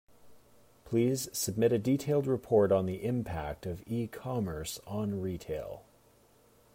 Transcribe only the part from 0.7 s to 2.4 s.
Please submit a detailed